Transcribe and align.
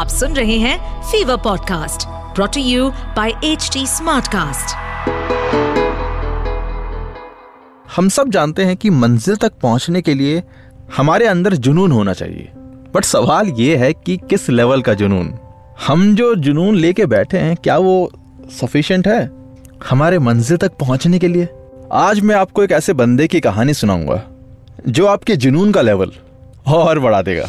आप 0.00 0.08
सुन 0.08 0.32
रहे 0.32 0.56
हैं 0.58 1.02
fever 1.02 1.36
podcast 1.36 2.06
brought to 2.34 2.60
you 2.60 2.90
by 2.90 3.32
H 3.44 3.70
Smartcast. 3.78 4.74
हम 7.96 8.08
सब 8.08 8.28
जानते 8.28 8.64
हैं 8.64 8.76
कि 8.76 8.90
मंजिल 8.90 9.36
तक 9.36 9.52
पहुँचने 9.52 10.02
के 10.02 10.14
लिए 10.14 10.42
हमारे 10.96 11.26
अंदर 11.26 11.54
जुनून 11.54 11.92
होना 11.92 12.12
चाहिए। 12.12 12.48
बट 12.94 13.04
सवाल 13.04 13.48
ये 13.48 13.76
है 13.76 13.92
कि 13.92 14.16
किस 14.16 14.48
लेवल 14.50 14.82
का 14.82 14.94
जुनून? 14.94 15.34
हम 15.86 16.14
जो 16.14 16.34
जुनून 16.34 16.74
लेके 16.74 17.06
बैठे 17.06 17.38
हैं, 17.38 17.56
क्या 17.56 17.78
वो 17.78 18.10
सफिशिएंट 18.60 19.08
है? 19.08 19.30
हमारे 19.90 20.18
मंजिल 20.18 20.56
तक 20.56 20.72
पहुँचने 20.72 21.18
के 21.18 21.28
लिए? 21.28 21.48
आज 21.92 22.20
मैं 22.20 22.36
आपको 22.36 22.62
एक 22.62 22.72
ऐसे 22.72 22.92
बंदे 22.92 23.28
की 23.28 23.40
कहानी 23.40 23.74
सुनाऊँगा, 23.74 24.22
जो 24.88 25.06
आपके 25.06 25.36
जुनून 25.36 25.72
का 25.72 25.82
लेवल 25.82 26.12
और 26.66 26.98
बढ़ा 26.98 27.22
देगा। 27.22 27.48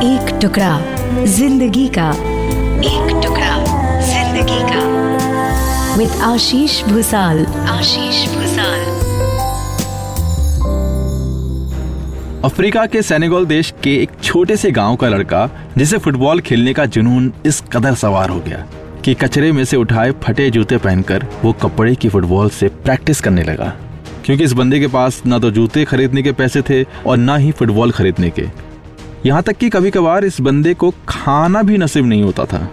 एक 0.00 0.28
टुकड़ा 0.42 1.24
ज़िंदगी 1.24 1.86
का। 1.88 2.08
एक 2.10 3.10
टुकड़ा 3.24 3.56
ज़िंदगी 4.02 4.60
का। 4.68 5.96
विद 5.96 6.10
आशीष 6.24 6.82
भूसाल। 6.84 7.44
आशीष 7.46 8.22
भूसाल। 8.34 8.80
अफ्रीका 12.44 12.86
के 12.86 13.02
सेनेगल 13.02 13.46
देश 13.46 13.72
के 13.82 13.94
एक 14.02 14.10
छोटे 14.22 14.56
से 14.56 14.70
गाँव 14.70 14.96
का 14.96 15.08
लड़का 15.08 15.48
जिसे 15.78 15.98
फुटबॉल 15.98 16.40
खेलने 16.40 16.74
का 16.74 16.86
जुनून 16.86 17.32
इस 17.46 17.62
कदर 17.72 17.94
सवार 17.94 18.30
हो 18.30 18.40
गया 18.40 18.64
कि 19.04 19.14
कचरे 19.14 19.52
में 19.52 19.64
से 19.64 19.76
उठाए 19.76 20.12
फटे 20.22 20.50
जूते 20.50 20.78
पहनकर 20.78 21.26
वो 21.44 21.52
कपड़े 21.62 21.94
की 21.94 22.08
फुटबॉल 22.08 22.50
से 22.50 22.68
प्रैक्टिस 22.84 23.20
करने 23.20 23.42
लगा। 23.42 23.72
क्योंकि 24.24 24.44
इस 24.44 24.52
बंदे 24.52 24.80
के 24.80 24.86
पास 24.88 25.22
ना 25.26 25.38
तो 25.38 25.50
जूते 25.50 25.84
खरीदने 25.84 26.22
के 26.22 26.32
पैसे 26.32 26.62
थे 26.62 26.82
और 26.82 27.16
ना 27.16 27.36
ही 27.36 27.52
फुटबॉल 27.52 27.90
खरीदने 27.90 28.30
के। 28.30 28.48
यहाँ 29.26 29.42
तक 29.42 29.56
कि 29.56 29.68
कभी 29.68 29.90
कभार 29.90 30.24
इस 30.24 30.40
बंदे 30.40 30.72
को 30.74 30.92
खाना 31.08 31.62
भी 31.62 31.78
नसीब 31.78 32.06
नहीं 32.06 32.22
होता 32.22 32.44
था। 32.44 32.68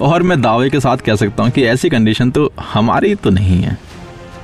और 0.00 0.22
मैं 0.22 0.40
दावे 0.42 0.68
के 0.70 0.80
साथ 0.80 0.96
कह 0.96 1.14
सकता 1.14 1.42
हूँ 1.42 1.50
कि 1.50 1.62
ऐसी 1.62 1.88
कंडीशन 1.88 2.30
तो 2.30 2.52
हमारी 2.72 3.14
तो 3.14 3.30
नहीं 3.30 3.60
है। 3.62 3.76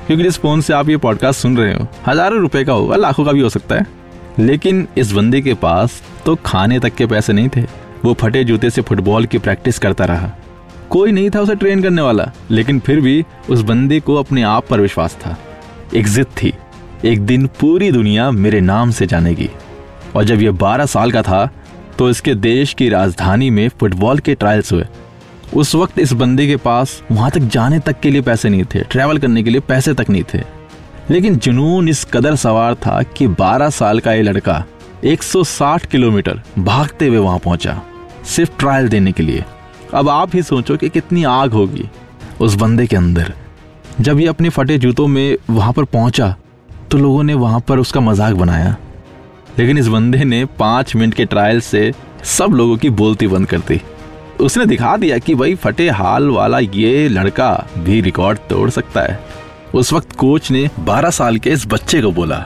क्योंकि 0.07 0.25
जिस 0.25 0.39
फ़ोन 0.39 0.61
से 0.61 0.73
आप 0.73 0.89
ये 0.89 0.97
पॉडकास्ट 0.97 1.41
सुन 1.41 1.57
रहे 1.57 1.75
हो, 1.75 1.87
हज़ारों 2.07 2.41
रुपए 2.41 2.65
का 2.65 2.73
होगा, 2.73 2.97
लाखों 2.97 3.25
का 3.25 3.33
भी 3.33 3.41
हो 3.41 3.49
सकता 3.49 3.75
है। 3.75 3.87
लेकिन 4.39 4.87
इस 4.99 5.13
बंदे 5.13 5.41
के 5.41 5.55
पास 5.55 6.03
तो 6.25 6.35
खाने 6.47 6.79
तक 6.79 6.95
के 6.95 7.07
पैसे 7.07 7.33
नहीं 7.33 7.49
थे। 7.49 7.63
वो 8.05 8.15
फटे 8.15 8.43
जूते 8.45 8.71
से 8.71 8.83
फुटबॉल 8.83 9.27
की 9.27 9.39
प्रैक्टिस 9.39 9.79
करता 9.79 10.05
रहा। 10.05 10.31
कोई 10.91 11.13
नहीं 11.13 11.31
था 11.31 11.41
उसे 11.41 11.55
ट्रेन 11.55 11.83
करने 11.83 12.03
वाला, 12.03 12.31
लेकिन 12.51 12.81
फिर 12.81 13.01
भी 13.01 13.25
उस 13.51 13.63
बंदे 13.63 14.01
को 14.01 14.15
अपने 14.15 14.43
आप 14.43 14.67
पर 14.69 14.81
विश्वास 14.81 15.15
था। 15.17 15.37
एक 15.95 16.07
जिद 16.07 16.27
थी, 16.43 16.53
एक 17.05 17.21
दिन 17.21 17.47
पूरी 17.61 17.91
दुनिया 17.93 18.31
मेरे 18.31 18.61
नाम 18.61 18.91
से 18.91 19.07
जानेगी। 19.07 19.49
और 20.17 20.25
जब 20.25 20.43
ये 20.43 20.51
12 20.55 20.87
साल 20.87 21.13
का 21.13 21.23
था 21.23 21.49
तो 21.99 22.09
इसके 22.11 22.35
देश 22.35 22.73
की 22.75 22.89
राजधानी 22.89 23.51
में 23.51 23.69
फुटबॉल 23.71 24.19
के 24.19 24.35
ट्रायल्स 24.35 24.73
हुए। 24.73 24.85
उस 25.55 25.75
वक्त 25.75 25.99
इस 25.99 26.13
बंदे 26.15 26.47
के 26.47 26.57
पास 26.59 27.01
वहाँ 27.11 27.31
तक 27.31 27.41
जाने 27.49 27.79
तक 27.79 28.01
के 28.01 28.11
लिए 28.11 28.23
पैसे 28.23 28.49
नहीं 28.49 28.65
थे 28.65 28.83
ट्रैवल 28.83 29.19
करने 29.19 29.43
के 29.43 29.51
लिए 29.51 29.61
पैसे 29.63 29.95
तक 29.95 30.11
नहीं 30.11 30.23
थे। 30.35 30.39
लेकिन 31.11 31.37
जुनून 31.37 31.89
इस 31.89 32.05
कदर 32.05 32.37
सवार 32.37 32.75
था 32.77 33.03
कि 33.09 33.27
12 33.35 33.71
साल 33.71 34.01
का 34.01 34.13
ये 34.13 34.23
लड़का 34.23 34.65
160 35.05 35.87
किलोमीटर 35.87 36.41
भागते 36.59 37.07
हुए 37.07 37.19
वहाँ 37.19 37.39
पहुँचा, 37.39 37.81
सिर्फ़ 38.27 38.59
ट्रायल 38.59 38.89
देने 38.89 39.13
के 39.13 39.23
लिए। 39.23 39.45
अब 39.95 40.09
आप 40.09 40.35
ही 40.35 40.43
सोचो 40.43 40.77
कि 40.77 40.89
कितनी 40.89 41.25
आग 41.25 41.53
होगी 41.53 41.89
उस 42.41 42.55
बंदे 42.55 42.87
के 42.87 42.97
अंदर। 42.97 43.33
जब 44.01 44.21
ये 44.21 44.27
अपने 44.29 44.49
फटे 44.49 44.79
जूतों 44.79 45.07
में 45.07 45.37
वहाँ 45.51 45.73
पर 45.73 45.85
पहुँचा 45.87 46.35
तो 46.91 46.99
लोगों 46.99 47.23
ने 47.23 47.35
वहाँ 47.37 47.61
पर 47.61 47.79
उसका 47.79 48.01
मज़ाक 48.01 48.35
बनाया। 48.35 48.77
लेकिन 49.59 49.79
इस 49.79 49.89
बंदे 49.89 50.25
ने 50.25 50.45
पाँच 50.59 50.95
मिनट 50.97 51.15
के 51.15 51.25
ट्रायल 51.25 51.61
से 51.61 51.93
सब 52.25 52.51
लोगों 52.51 52.77
की 52.77 52.91
बोलती 52.91 53.27
बंद 53.27 53.47
कर 53.47 53.59
दी। 53.59 53.81
उसने 54.41 54.67
दिखा 54.67 54.97
दिया 54.97 55.19
कि 55.19 55.35
भाई 55.35 55.55
फटे 55.55 55.89
हाल 55.91 56.29
वाला 56.31 56.59
ये 56.59 57.09
लड़का 57.09 57.67
भी 57.79 58.01
रिकॉर्ड 58.01 58.39
तोड़ 58.39 58.71
सकता 58.71 59.01
है। 59.01 59.19
उस 59.75 59.93
वक्त 59.93 60.17
कोच 60.17 60.51
ने 60.51 60.69
12 60.81 61.11
साल 61.11 61.39
के 61.39 61.51
इस 61.51 61.67
बच्चे 61.67 62.01
को 62.03 62.11
बोला 62.13 62.37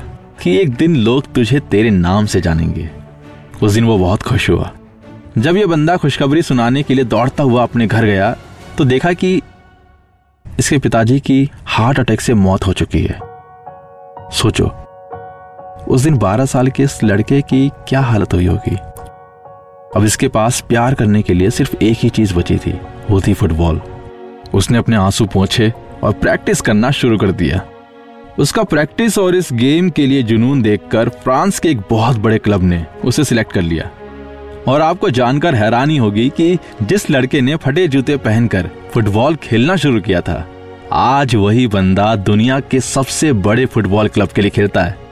कि 0.43 0.57
एक 0.57 0.75
दिन 0.75 0.97
लोग 0.97 1.33
तुझे 1.33 1.61
तेरे 1.61 1.91
नाम 1.91 2.27
से 2.27 2.41
जानेंगे। 2.41 2.91
उस 3.63 3.73
दिन 3.73 3.85
वो 3.85 3.99
बहुत 3.99 4.23
खुश 4.23 4.51
हुआ। 4.51 4.71
जब 5.39 5.57
ये 5.57 5.67
बंदा 5.67 5.97
खुशखबरी 5.97 6.43
सुनाने 6.43 6.83
के 6.83 6.95
लिए 6.95 7.05
दौड़ता 7.05 7.43
हुआ 7.43 7.63
अपने 7.63 7.87
घर 7.87 8.05
गया 8.05 8.37
तो 8.79 8.85
देखा 8.85 9.13
कि 9.13 9.41
इसके 10.47 10.79
पिताजी 10.79 11.21
की 11.21 11.51
हार्ट 11.67 12.01
अटैक 12.01 12.21
से 12.21 12.35
मौत 12.35 12.67
हो 12.67 12.73
चुकी 12.73 13.03
है। 13.03 13.21
सोचो 14.33 14.80
उस 15.91 16.01
दिन 16.01 16.17
12 16.19 16.47
साल 16.47 16.69
के 16.69 16.83
इस 16.83 17.03
लड़के 17.05 17.41
की 17.43 17.69
क्या 17.89 18.01
हालत 18.01 18.35
हुई 18.35 18.47
होगी? 18.47 18.77
अब 19.97 20.05
इसके 20.05 20.29
पास 20.29 20.61
प्यार 20.61 20.95
करने 20.95 21.23
के 21.23 21.35
लिए 21.35 21.51
सिर्फ़ 21.51 21.77
एक 21.77 21.99
ही 22.01 22.09
चीज़ 22.09 22.35
बची 22.35 22.57
थी, 22.57 22.81
वो 23.11 23.21
थी 23.21 23.35
फुटबॉल। 23.35 23.81
उसने 24.55 24.79
अपने 24.79 24.97
आँसू 24.97 25.27
पहुँचे 25.27 25.73
और 26.03 26.13
प्रैक्टिस 26.13 26.61
करना 26.61 26.91
शुरू 26.91 27.19
कर 27.19 27.33
दिया। 27.33 27.63
उसका 28.39 28.63
प्रैक्टिस 28.63 29.19
और 29.19 29.35
इस 29.35 29.49
गेम 29.53 29.91
के 29.91 30.07
लिए 30.07 30.23
जुनून 30.23 30.63
देखकर 30.63 31.09
फ्रांस 31.09 31.59
के 31.59 31.69
एक 31.69 31.81
बहुत 31.91 32.17
बड़े 32.17 32.39
क्लब 32.39 32.63
ने 32.63 32.87
उसे 33.05 33.25
सिलेक्ट 33.25 33.53
कर 33.53 33.63
लिया। 33.63 33.91
और 34.69 34.81
आपको 34.81 35.11
जानकर 35.11 35.55
हैरानी 35.55 35.97
होगी 35.97 36.29
कि 36.29 36.59
जिस 36.83 37.11
लड़के 37.11 37.41
ने 37.41 37.57
फटे 37.57 37.89
जूते 37.89 38.17
पहनकर 38.17 38.71
फुटबॉल 38.95 39.37
खेलना 39.37 39.77
शुरू 39.77 40.01
किया 40.01 40.21
था, 40.21 40.47
आज 40.93 41.35
वही 41.35 41.67
बंदा 41.67 42.17
दुनिया 42.17 42.61
के 42.61 42.81
सबसे 42.81 43.33
बड़े 43.33 43.67
फुटबॉल 43.67 44.09
क्लब 44.09 44.29
के 44.29 44.41
लिए 44.41 44.51
खेलता 44.51 44.83
है। 44.83 45.10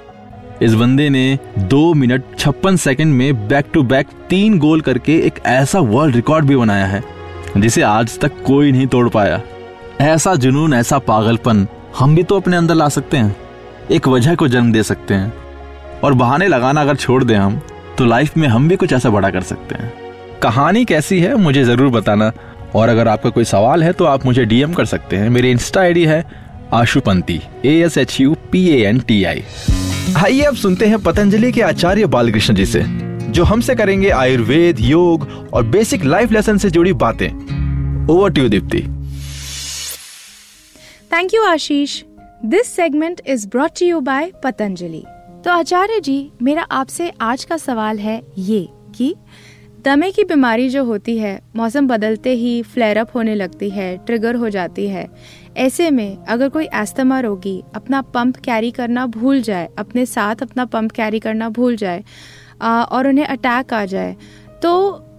इस 0.63 0.75
बंदे 0.75 1.09
ने 1.11 1.39
दो 1.61 1.93
मिनट 1.95 2.23
छप्पन 2.39 2.77
सेकंड 2.77 3.15
में 3.15 3.49
बैक 3.49 3.67
टू 3.73 3.83
बैक 3.85 4.07
तीन 4.31 4.59
गोल 4.59 4.81
करके 4.81 5.17
एक 5.27 5.39
ऐसा 5.47 5.81
वर्ल्ड 5.81 6.17
रिकॉर्ड 6.17 6.45
भी 6.45 6.57
बनाया 6.57 6.87
है, 6.87 7.03
जिसे 7.57 7.83
आज 7.83 8.19
तक 8.21 8.43
कोई 8.47 8.73
नहीं 8.73 8.87
तोड़ 8.87 9.09
पाया। 9.09 9.41
ऐसा 10.03 10.35
जुनून, 10.37 10.75
ऐसा 10.75 10.99
पागलपन, 11.01 11.67
हम 11.99 12.15
भी 12.17 12.23
तो 12.23 12.37
अपने 12.37 12.57
अंदर 12.57 12.75
ला 12.75 12.89
सकते 12.89 13.17
हैं, 13.17 13.37
एक 13.91 14.09
वजह 14.09 14.35
को 14.35 14.49
जन्म 14.49 14.73
दे 14.73 14.83
सकते 14.83 15.15
हैं। 15.15 15.33
और 16.05 16.15
बहाने 16.15 16.49
लगाना 16.49 16.81
अगर 16.81 16.97
छोड़ 16.97 17.23
दें 17.25 17.37
हम 17.37 17.61
तो 17.99 18.05
लाइफ 18.05 18.37
में 18.37 18.49
हम 18.49 18.69
भी 18.69 18.77
कुछ 18.77 18.93
ऐसा 18.93 19.11
बड़ा 19.11 19.31
कर 19.31 19.43
सकते 19.43 19.75
हैं। 19.75 19.93
कहानी 20.43 20.85
कैसी 20.85 21.21
है, 21.21 21.35
मुझे 21.37 21.65
ज़रूर 21.65 21.91
बताना। 21.91 22.33
और 22.75 22.89
अगर 22.89 23.09
आपका 23.09 23.31
कोई 23.31 23.45
सवाल 23.47 23.83
है 23.85 23.93
तो 23.93 24.05
आप 24.05 24.25
मुझे 24.27 24.45
डीएम 24.45 24.73
कर 24.73 24.85
सकते 24.87 25.17
हैं। 25.17 25.29
मेरी 25.31 25.51
इंस्टा 25.51 25.81
आईडी 25.81 26.05
है 26.07 26.25
Ashupanti 26.75 27.41
A 27.65 27.75
S 27.83 27.99
H 27.99 28.21
U 28.21 28.35
P 28.53 28.67
A 28.71 28.83
N 28.87 28.99
T 29.01 29.23
I 29.25 29.45
आइए 30.17 30.43
अब 30.43 30.55
सुनते 30.57 30.87
हैं 30.87 30.99
पतंजलि 31.03 31.51
के 31.53 31.61
आचार्य 31.63 32.07
बालकृष्ण 32.07 32.55
जी 32.55 32.65
से, 32.67 32.83
जो 33.31 33.45
हमसे 33.45 33.75
करेंगे 33.75 34.11
आयुर्वेद, 34.11 34.81
योग 34.81 35.27
और 35.53 35.65
बेसिक 35.67 36.05
लाइफ 36.05 36.33
लेसन 36.33 36.59
से 36.59 36.71
जुड़ी 36.71 36.93
बातें। 36.93 38.07
Over 38.11 38.31
to 38.31 38.49
Deepti 38.49 38.81
thank 41.13 41.35
you 41.35 41.43
Ashish 41.43 42.03
this 42.45 42.67
segment 42.67 43.21
is 43.27 43.47
brought 43.49 43.83
you 43.83 44.01
by 44.01 44.33
Patanjali 44.45 45.03
तो 45.45 45.51
आचार्य 45.51 46.01
जी, 46.01 46.31
मेरा 46.43 46.63
आपसे 46.63 47.13
आज 47.21 47.45
का 47.45 47.57
सवाल 47.57 47.99
है 47.99 48.23
ये 48.39 48.67
कि 48.95 49.15
दमे 49.89 50.11
की 50.11 50.25
बीमारी 50.25 50.69
जो 50.69 50.83
होती 50.85 51.17
है, 51.19 51.41
मौसम 51.57 51.87
बदलते 51.89 52.31
ही 52.31 52.63
फ्लेयर 52.63 52.97
अप 52.97 53.15
होने 53.15 53.35
लगती 53.35 53.69
है 53.71 53.97
ट्रिगर 53.97 54.35
हो 54.35 54.49
जाती 54.49 54.87
है। 54.89 55.07
ऐसे 55.57 55.91
में 55.91 56.25
अगर 56.25 56.49
कोई 56.49 56.69
एस्थमा 56.75 57.21
रोगी 57.21 57.63
अपना 57.75 58.01
पंप 58.15 58.37
कैरी 58.37 58.71
करना 58.71 59.07
भूल 59.07 59.41
जाए, 59.43 59.69
अपने 59.79 60.05
साथ 60.07 60.43
अपना 60.43 60.65
पंप 60.65 60.93
कैरी 60.93 61.19
करना 61.19 61.49
भूल 61.49 61.77
जाए 61.77 62.05
और 62.63 63.09
उन्हें 63.09 63.27
अटैक 63.27 63.73
आ 63.73 63.85
जाए 63.85 64.17
तो 64.63 64.73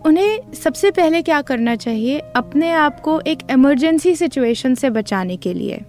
उन्हें 0.06 0.54
सबसे 0.54 0.92
पहले 0.92 1.22
क्या 1.22 1.42
करना 1.42 1.76
चाहिए? 1.78 2.20
अपने 2.36 2.72
आप 2.74 3.00
को 3.00 3.20
एक 3.22 3.40
इमरजेंसी 3.52 4.16
सिचुएशन 4.16 4.76
से 4.76 4.90
बचाने 4.90 5.38
के 5.38 5.54
लिए। 5.54 5.82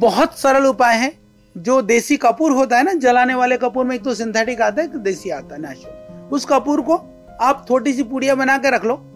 बहुत 0.00 0.38
सरल 0.38 0.66
उपाय 0.66 0.96
है। 0.96 1.12
जो 1.56 1.80
देसी 1.82 2.16
कपूर 2.16 2.52
होता 2.52 2.78
है 2.78 2.84
ना, 2.84 2.92
जलाने 2.96 3.34
वाले 3.34 3.56
कपूर 3.56 3.84
में 3.84 3.94
एक 3.96 4.04
तो 4.04 4.14
सिंथेटिक 4.14 4.60
आता 4.60 4.82
है 4.82 5.02
देसी 5.02 5.30
आता 5.30 5.54
है 5.54 5.62
नेचुरल 5.62 6.28
उस 6.32 6.44
कपूर 6.44 6.80
को 6.80 7.02
आप 7.40 7.64
छोटी 7.68 7.92
सी 7.92 8.02
पुड़िया 8.02 8.34
बना 8.34 8.58
के 8.58 8.70
रख 8.70 8.84
लो। 8.84 9.06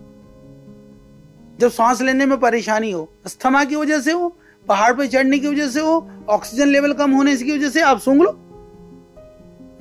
जब 1.61 1.69
सांस 1.69 2.03
लेने 2.03 2.26
में 2.26 2.41
परेशानी 2.41 2.91
हो, 2.91 3.12
अस्थमा 3.26 3.65
की 3.65 3.76
वजह 3.76 4.00
से 4.00 4.12
हो, 4.12 4.37
पहाड़ 4.69 4.93
पे 4.93 5.09
चढ़ने 5.09 5.38
की 5.38 5.49
वजह 5.49 5.69
से 5.69 5.81
हो, 5.81 6.11
ऑक्सीजन 6.29 6.69
लेवल 6.69 6.93
कम 6.93 7.11
होने 7.11 7.37
की 7.37 7.59
वजह 7.59 7.69
से 7.69 7.82
आप 7.82 7.99
सूंघ 7.99 8.23
लो। 8.23 8.41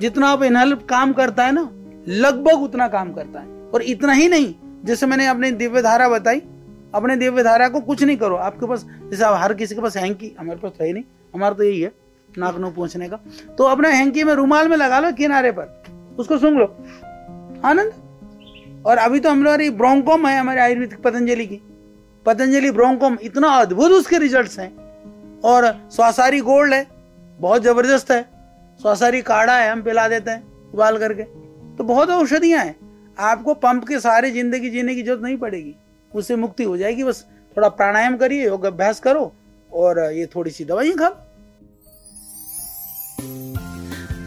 जितना 0.00 0.28
आप 0.28 0.42
इनहल 0.42 0.74
काम 0.74 1.12
करता 1.12 1.44
है 1.44 1.52
ना, 1.52 1.70
लगभग 2.08 2.62
उतना 2.62 2.88
काम 2.88 3.12
करता 3.12 3.40
है। 3.40 3.46
और 3.74 3.82
इतना 3.82 4.12
ही 4.12 4.28
नहीं, 4.28 4.54
जैसे 4.84 5.06
मैंने 5.06 5.26
अपनी 5.26 5.50
दिव्य 5.50 5.82
धारा 5.82 6.08
बताई, 6.08 6.42
अपने 6.94 7.16
दिव्य 7.16 7.42
धारा 7.42 7.68
को 7.68 7.80
कुछ 7.80 8.02
नहीं 8.02 8.16
करो। 8.16 8.36
आपके 8.36 8.66
पास, 8.66 8.86
जैसे 9.10 9.24
आप 9.24 9.42
हर 9.42 9.54
किसी 9.54 9.74
के 9.74 9.80
पास 9.80 9.96
हैंकी, 9.96 10.36
हमारे 10.40 10.60
पास 10.60 10.72
है 10.80 10.92
नहीं, 10.92 11.04
हमारा 11.34 11.54
तो 11.54 11.62
यही 11.62 11.80
है, 11.80 11.92
नाक 12.38 12.56
नो 12.56 12.70
पहुँचने 12.70 13.08
का। 13.08 13.16
तो 13.58 13.64
अपने 13.64 13.92
हैंकी 13.92 14.24
में 14.24 14.34
रुमाल 14.34 14.68
में 14.68 14.76
लगा 14.76 15.00
लो 15.00 15.12
किनारे 15.12 15.52
पर, 15.52 15.82
उसको 16.18 16.38
सूंघ 16.38 16.54
लो। 16.54 16.76
आनंद? 17.64 17.92
और 18.86 18.96
अभी 18.96 19.20
तो 19.20 19.30
हम 19.30 19.40
हमारी 19.40 19.70
ब्रोंकोम 19.70 20.26
है 20.26 20.38
हमारे 20.38 20.60
आयुर्वेदिक 20.60 20.98
पतंजलि 20.98 21.46
की। 21.46 21.60
पतंजलि, 22.26 22.70
ब्रोंकोम, 22.70 23.18
इतना 23.22 23.48
अद्भुत 23.48 23.92
उसके 23.92 24.18
रिजल्ट्स 24.18 24.58
हैं। 24.58 25.40
और 25.40 25.88
स्वासारी 25.90 26.40
गोल्ड 26.40 26.74
है, 26.74 26.86
बहुत 27.40 27.62
ज़बरदस्त 27.62 28.10
है। 28.10 28.22
स्वासारी 28.80 29.22
काढ़ा 29.22 29.56
है, 29.56 29.70
हम 29.70 29.82
पिला 29.82 30.08
देते 30.08 30.30
हैं 30.30 30.72
उबाल 30.72 30.98
करके। 30.98 31.22
तो 31.76 31.84
बहुत 31.84 32.10
औषधियाँ 32.10 32.64
हैं। 32.64 32.76
आपको 33.18 33.54
पंप 33.54 33.88
के 33.88 34.00
सारे 34.00 34.30
ज़िंदगी 34.30 34.70
जीने 34.70 34.94
की 34.94 35.02
ज़रूरत 35.02 35.22
नहीं 35.22 35.36
पड़ेगी। 35.36 35.76
उससे 36.14 36.36
मुक्ति 36.36 36.64
हो 36.64 36.76
जाएगी। 36.76 37.04
बस 37.04 37.24
थोड़ा 37.56 37.68
प्राणायाम 37.68 38.16
करिए 38.16 38.44
योग 38.44 38.64
अभ्यास 38.64 39.00
करो 39.00 39.32
और 39.72 40.12
ये 40.12 40.26
थोड़ी 40.26 40.50
सी 40.50 40.64
दवाइयाँ 40.64 40.96
खा 40.96 41.23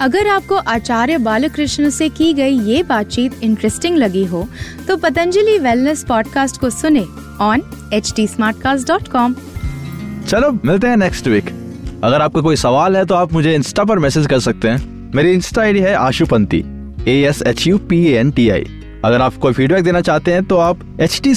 अगर 0.02 0.28
आपको 0.28 0.56
आचार्य 0.56 1.18
बालकृष्ण 1.18 1.90
से 1.90 2.10
की 2.10 2.34
गई 2.34 2.60
ये 2.60 2.84
बातचीत 2.84 3.44
इंटरेस्टिंग 3.44 3.98
लगी 3.98 4.26
हो 4.26 4.48
तो 4.88 4.98
पतंजलि 4.98 5.60
वेलनेस 5.60 6.04
पॉडकास्ट 6.04 6.58
को 6.58 6.70
सुने 6.70 7.06
ऑन 7.42 7.62
एच 7.94 8.14
टी 8.16 8.28
चलो, 8.28 10.56
मिलते 10.66 10.88
हैं 10.88 10.98
नेक्स्ट 10.98 11.28
वीक 11.28 11.74
अगर 12.04 12.22
आपका 12.22 12.42
कोई 12.42 12.56
सवाल 12.56 12.98
है 12.98 13.06
तो 13.06 13.16
आप 13.16 13.34
मुझे 13.34 13.56
इंस्टा 13.56 13.84
पर 13.84 14.00
मैसेज 14.00 14.28
कर 14.28 14.40
सकते 14.40 14.68
हैं। 14.68 15.12
मेरी 15.16 15.32
इंस्टा 15.32 15.62
आईडी 15.62 15.80
है 15.80 15.94
Ashupanti 15.94 16.64
A 17.08 17.24
S 17.24 17.42
H 17.42 17.68
U 17.68 17.78
P 17.78 18.06
N 18.06 18.32
T 18.32 18.50
I 18.50 18.66
अगर 19.06 19.22
आप 19.22 19.36
कोई 19.36 19.54
फीडबैक 19.54 19.84
देना 19.84 20.02
चाहते 20.02 20.34
हैं 20.34 20.44
तो 20.44 20.58
आप 20.58 20.80
एच 21.02 21.22
टी 21.24 21.34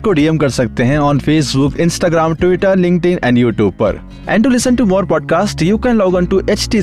को 0.00 0.12
डीएम 0.12 0.36
कर 0.36 0.48
सकते 0.48 0.82
हैं 0.82 0.98
on 0.98 1.18
Facebook 1.18 1.76
Instagram 1.76 2.34
Twitter 2.34 2.76
link 2.76 3.06
and 3.06 3.38
YouTube 3.38 3.72
पर। 3.72 4.10
And 4.28 4.44
to 4.44 4.50
listen 4.50 4.76
to 4.76 4.86
more 4.86 5.04
podcast 5.04 5.62
you 5.62 5.78
can 5.78 5.96
log 5.96 6.14
on 6.14 6.26
to 6.26 6.42
H 6.50 6.68
T 6.68 6.82